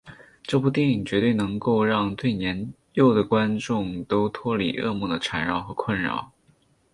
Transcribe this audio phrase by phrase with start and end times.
[0.41, 6.31] 这部电影绝对能够让最年幼的观众都脱离噩梦的缠绕和困扰。